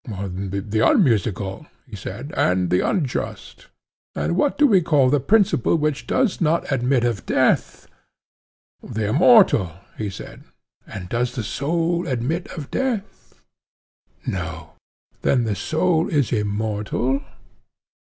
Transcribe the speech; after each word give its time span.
The 0.05 0.81
unmusical, 0.83 1.67
he 1.85 1.95
said, 1.95 2.33
and 2.35 2.71
the 2.71 2.79
unjust. 2.81 3.67
And 4.15 4.35
what 4.35 4.57
do 4.57 4.65
we 4.65 4.81
call 4.81 5.11
the 5.11 5.19
principle 5.19 5.75
which 5.75 6.07
does 6.07 6.41
not 6.41 6.71
admit 6.71 7.03
of 7.03 7.27
death? 7.27 7.87
The 8.81 9.09
immortal, 9.09 9.73
he 9.99 10.09
said. 10.09 10.41
And 10.87 11.07
does 11.07 11.35
the 11.35 11.43
soul 11.43 12.07
admit 12.07 12.47
of 12.57 12.71
death? 12.71 13.43
No. 14.25 14.71
Then 15.21 15.43
the 15.43 15.53
soul 15.55 16.09
is 16.09 16.33
immortal? 16.33 17.21